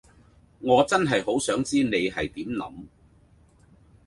[0.61, 2.73] 我真係好想知你係點諗